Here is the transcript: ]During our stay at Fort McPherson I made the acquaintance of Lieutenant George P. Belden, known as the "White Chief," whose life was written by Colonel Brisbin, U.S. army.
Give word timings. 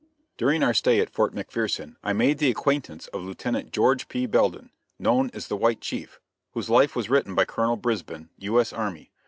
]During 0.37 0.63
our 0.63 0.73
stay 0.73 0.99
at 0.99 1.11
Fort 1.11 1.35
McPherson 1.35 1.95
I 2.01 2.11
made 2.11 2.39
the 2.39 2.49
acquaintance 2.49 3.05
of 3.09 3.21
Lieutenant 3.21 3.71
George 3.71 4.07
P. 4.07 4.25
Belden, 4.25 4.71
known 4.97 5.29
as 5.31 5.47
the 5.47 5.55
"White 5.55 5.79
Chief," 5.79 6.19
whose 6.53 6.71
life 6.71 6.95
was 6.95 7.07
written 7.07 7.35
by 7.35 7.45
Colonel 7.45 7.77
Brisbin, 7.77 8.29
U.S. 8.39 8.73
army. 8.73 9.11